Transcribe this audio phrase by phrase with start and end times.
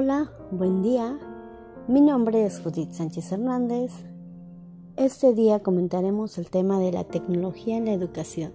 [0.00, 1.18] Hola, buen día.
[1.88, 3.90] Mi nombre es Judith Sánchez Hernández.
[4.94, 8.52] Este día comentaremos el tema de la tecnología en la educación.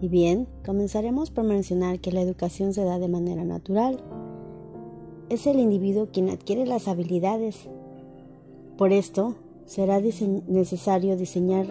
[0.00, 4.02] Y bien, comenzaremos por mencionar que la educación se da de manera natural.
[5.28, 7.68] Es el individuo quien adquiere las habilidades.
[8.76, 9.36] Por esto,
[9.66, 11.66] será necesario diseñar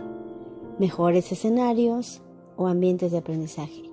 [0.80, 2.22] mejores escenarios
[2.56, 3.84] o ambientes de aprendizaje,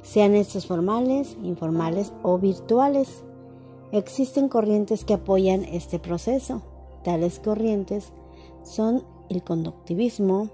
[0.00, 3.22] sean estos formales, informales o virtuales.
[3.90, 6.62] Existen corrientes que apoyan este proceso.
[7.04, 8.12] Tales corrientes
[8.62, 10.50] son el conductivismo.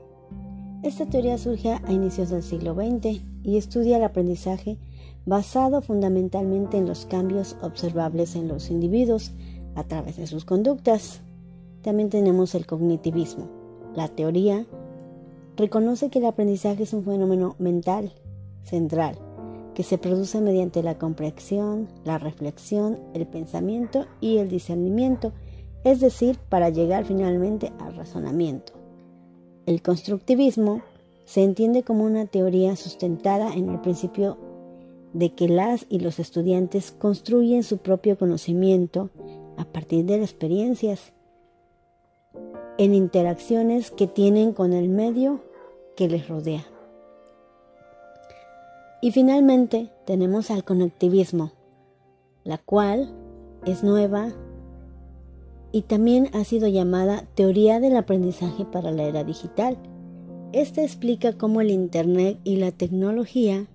[0.84, 4.78] Esta teoría surge a inicios del siglo XX y estudia el aprendizaje
[5.27, 9.33] basado fundamentalmente en los cambios observables en los individuos
[9.75, 11.20] a través de sus conductas.
[11.83, 13.48] También tenemos el cognitivismo.
[13.97, 14.64] La teoría
[15.56, 18.12] reconoce que el aprendizaje es un fenómeno mental
[18.62, 19.19] central
[19.74, 25.33] que se produce mediante la comprensión, la reflexión, el pensamiento y el discernimiento,
[25.84, 28.72] es decir, para llegar finalmente al razonamiento.
[29.66, 30.83] El constructivismo
[31.25, 34.39] se entiende como una teoría sustentada en el principio
[35.12, 39.11] de que las y los estudiantes construyen su propio conocimiento
[39.56, 41.12] a partir de las experiencias,
[42.77, 45.41] en interacciones que tienen con el medio
[45.97, 46.66] que les rodea.
[49.05, 51.52] Y finalmente tenemos al conectivismo,
[52.42, 53.14] la cual
[53.66, 54.33] es nueva
[55.72, 59.77] y también ha sido llamada teoría del aprendizaje para la era digital.
[60.55, 63.66] Esta explica cómo el Internet y la tecnología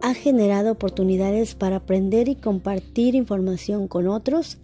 [0.00, 4.56] ha generado oportunidades para aprender y compartir información con otros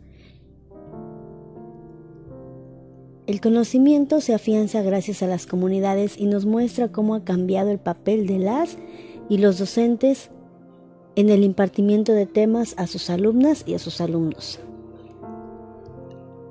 [3.31, 7.79] El conocimiento se afianza gracias a las comunidades y nos muestra cómo ha cambiado el
[7.79, 8.77] papel de las
[9.29, 10.33] y los docentes
[11.15, 14.59] en el impartimiento de temas a sus alumnas y a sus alumnos.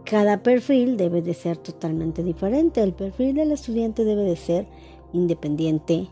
[0.06, 2.82] Cada perfil debe de ser totalmente diferente.
[2.82, 4.66] El perfil del estudiante debe de ser
[5.12, 6.08] independiente,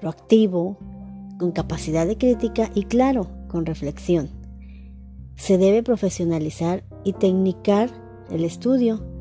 [0.00, 0.76] proactivo,
[1.38, 4.28] con capacidad de crítica y claro, con reflexión.
[5.36, 7.90] Se debe profesionalizar y tecnicar
[8.28, 9.16] el estudio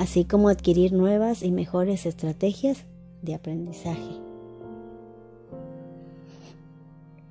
[0.00, 2.84] así como adquirir nuevas y mejores estrategias
[3.22, 4.20] de aprendizaje.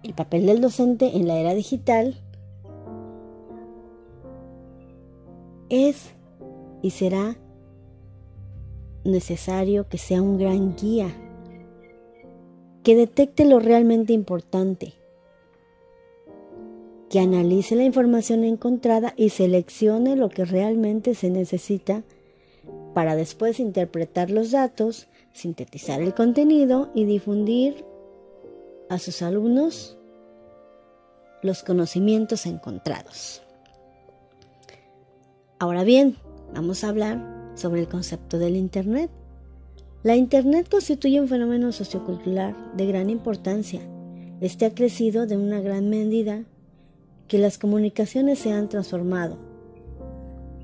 [0.03, 2.15] El papel del docente en la era digital
[5.69, 6.11] es
[6.81, 7.37] y será
[9.03, 11.09] necesario que sea un gran guía,
[12.83, 14.93] que detecte lo realmente importante,
[17.09, 22.03] que analice la información encontrada y seleccione lo que realmente se necesita
[22.97, 27.85] para después interpretar los datos, sintetizar el contenido y difundir
[28.89, 29.99] a sus alumnos
[31.43, 33.43] los conocimientos encontrados.
[35.59, 36.15] Ahora bien,
[36.55, 39.11] vamos a hablar sobre el concepto del Internet.
[40.01, 43.81] La Internet constituye un fenómeno sociocultural de gran importancia.
[44.41, 46.45] Este ha crecido de una gran medida
[47.27, 49.37] que las comunicaciones se han transformado.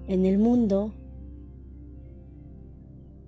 [0.08, 0.94] En el mundo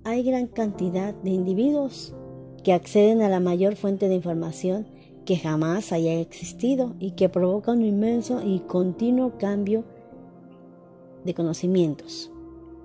[0.06, 2.14] hay gran cantidad de individuos
[2.62, 4.86] que acceden a la mayor fuente de información
[5.24, 9.82] que jamás haya existido y que provoca un inmenso y continuo cambio
[11.24, 12.30] de conocimientos.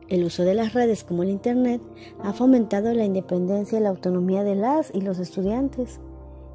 [0.09, 1.80] El uso de las redes como el Internet
[2.24, 6.00] ha fomentado la independencia y la autonomía de las y los estudiantes,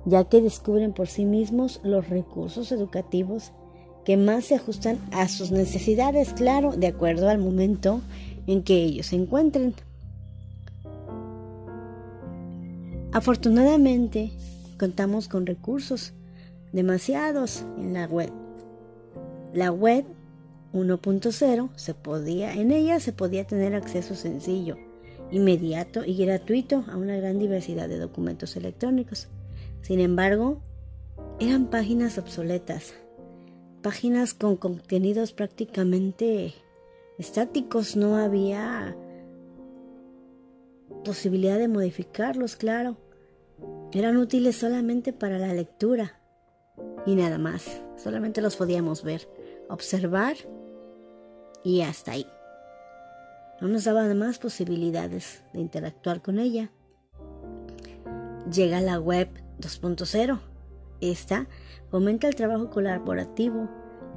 [0.04, 3.52] ya que descubren por sí mismos los recursos educativos
[4.04, 8.00] que más se ajustan a sus necesidades, claro, de acuerdo al momento
[8.48, 9.72] en que ellos se encuentren.
[13.16, 14.30] Afortunadamente,
[14.78, 16.12] contamos con recursos
[16.72, 18.30] demasiados en la web.
[19.54, 20.04] La web
[20.74, 24.76] 1.0 se podía, en ella se podía tener acceso sencillo,
[25.30, 29.28] inmediato y gratuito a una gran diversidad de documentos electrónicos.
[29.80, 30.60] Sin embargo,
[31.40, 32.92] eran páginas obsoletas,
[33.80, 36.52] páginas con contenidos prácticamente
[37.16, 38.94] estáticos, no había
[41.02, 42.98] posibilidad de modificarlos, claro.
[43.92, 46.20] Eran útiles solamente para la lectura
[47.06, 47.80] y nada más.
[47.96, 49.28] Solamente los podíamos ver,
[49.68, 50.36] observar
[51.64, 52.26] y hasta ahí.
[53.60, 56.70] No nos daban más posibilidades de interactuar con ella.
[58.52, 59.28] Llega la web
[59.60, 60.40] 2.0.
[61.00, 61.48] Esta
[61.90, 63.68] fomenta el trabajo colaborativo,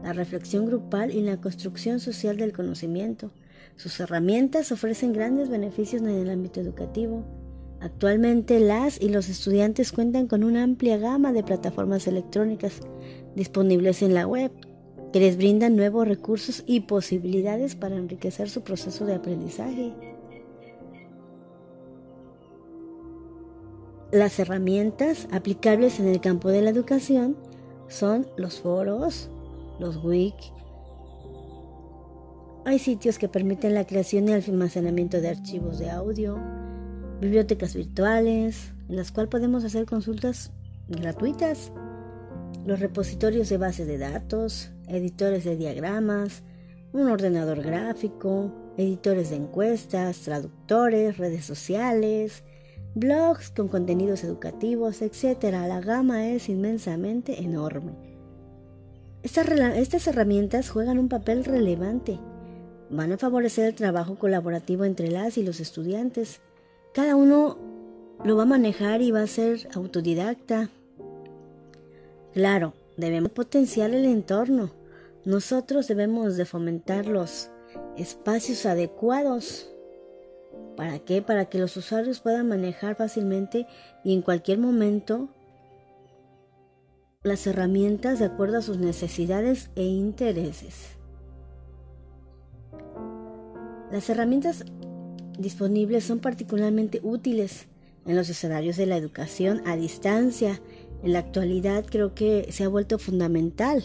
[0.03, 3.31] la reflexión grupal y la construcción social del conocimiento.
[3.77, 7.38] Sus herramientas ofrecen grandes beneficios en el ámbito educativo
[7.81, 12.81] Actualmente las y los estudiantes cuentan con una amplia gama de plataformas electrónicas
[13.36, 14.52] disponibles en la web.
[15.12, 19.94] que les brindan nuevos recursos y posibilidades para enriquecer su proceso de aprendizaje.
[24.12, 27.38] Las herramientas aplicables en el campo de la educación
[27.88, 29.30] son los foros,
[29.80, 30.52] los wiki.
[32.66, 36.38] Hay sitios que permiten la creación y almacenamiento de archivos de audio,
[37.19, 40.51] bibliotecas virtuales, en las cuales podemos hacer consultas
[40.88, 41.71] gratuitas,
[42.66, 46.44] los repositorios de bases de datos, editores de diagramas,
[46.92, 52.44] un ordenador gráfico, editores de encuestas, traductores, redes sociales,
[52.95, 55.44] blogs con contenidos educativos, etc.
[55.51, 57.94] La gama es inmensamente enorme.
[59.21, 62.19] Estas, herramientas juegan un papel relevante.
[62.89, 66.42] Van a favorecer el trabajo colaborativo entre las y los estudiantes.
[66.94, 67.57] Cada uno
[68.24, 70.69] lo va a manejar y va a ser autodidacta.
[72.33, 74.71] Claro, debemos potenciar el entorno.
[75.25, 77.50] Nosotros debemos de fomentar los
[77.97, 79.69] espacios adecuados
[80.80, 81.21] ¿Para qué?
[81.21, 83.68] Para que los usuarios puedan manejar fácilmente
[84.06, 85.27] y en cualquier momento
[87.21, 90.97] las herramientas de acuerdo a sus necesidades e intereses.
[93.92, 94.63] Las herramientas
[95.39, 97.68] disponibles son particularmente útiles
[98.06, 100.62] en los escenarios de la educación a distancia.
[101.03, 103.83] En la actualidad creo que se ha vuelto fundamental,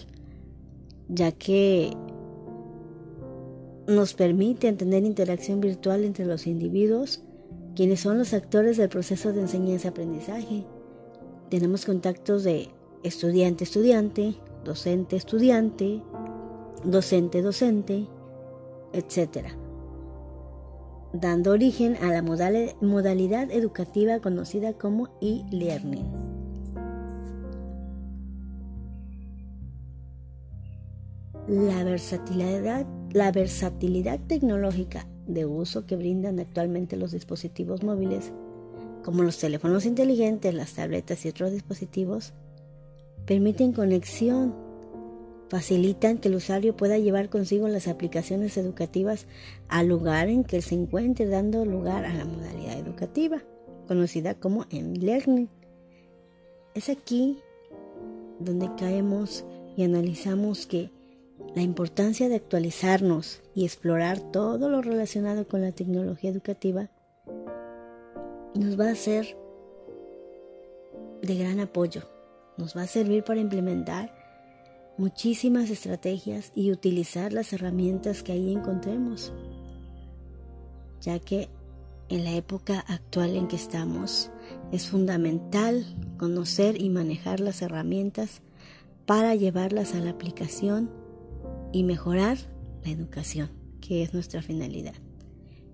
[1.08, 1.92] ya que
[3.86, 7.22] nos permite tener interacción virtual entre los individuos,
[7.76, 10.64] quienes son los actores del proceso de enseñanza-aprendizaje.
[11.50, 12.68] Tenemos contactos de
[13.02, 14.34] estudiante-estudiante,
[14.64, 16.02] docente-estudiante,
[16.84, 18.06] docente-docente,
[18.92, 19.63] etc.
[21.14, 26.04] Dando origen a la modalidad educativa conocida como e-learning.
[31.48, 32.84] La versatilidad
[33.14, 38.32] la versatilidad tecnológica de uso que brindan actualmente los dispositivos móviles,
[39.04, 42.32] como los teléfonos inteligentes, las tabletas y otros dispositivos,
[43.24, 44.52] permiten conexión,
[45.48, 49.26] facilitan que el usuario pueda llevar consigo las aplicaciones educativas
[49.68, 53.42] al lugar en que se encuentre, dando lugar a la modalidad educativa,
[53.86, 55.48] conocida como e-learning.
[56.74, 57.38] Es aquí
[58.40, 59.44] donde caemos
[59.76, 60.90] y analizamos que
[61.54, 66.90] la importancia de actualizarnos y explorar todo lo relacionado con la tecnología educativa
[68.54, 69.36] nos va a ser
[71.22, 72.02] de gran apoyo.
[72.56, 74.23] Nos va a servir para implementar
[74.96, 79.32] muchísimas estrategias y utilizar las herramientas que ahí encontremos,
[81.00, 81.48] ya que
[82.08, 84.30] en la época actual en que estamos
[84.72, 85.84] es fundamental
[86.18, 88.42] conocer y manejar las herramientas
[89.06, 90.90] para llevarlas a la aplicación
[91.72, 92.38] y mejorar
[92.84, 93.50] la educación,
[93.80, 94.94] que es nuestra finalidad.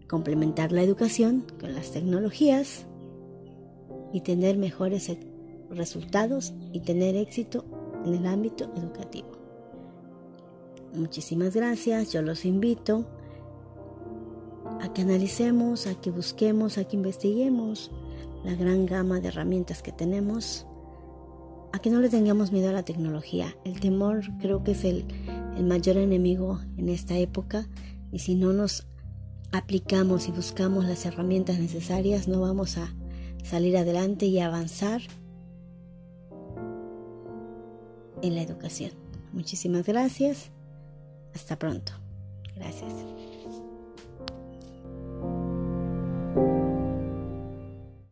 [0.09, 2.87] Complementar la educación con las tecnologías
[4.13, 5.21] y tener mejores e-,
[5.71, 7.65] resultados y tener éxito
[8.05, 9.29] en el ámbito educativo.
[10.95, 13.07] Muchísimas gracias, yo los invito
[14.81, 17.91] a que analicemos, a que busquemos, a que investiguemos
[18.45, 20.67] la gran gama de herramientas que tenemos,
[21.73, 23.57] a que no le tengamos miedo a la tecnología.
[23.65, 25.05] El temor creo que es el,
[25.57, 27.69] el mayor enemigo en esta época
[28.11, 28.89] y si no nos
[29.53, 32.95] aplicamos y buscamos las herramientas necesarias no vamos a
[33.43, 35.03] salir adelante y avanzar
[38.23, 38.93] en la educación.
[39.33, 40.51] Muchísimas gracias.
[41.35, 41.93] Hasta pronto.
[42.57, 42.93] Gracias.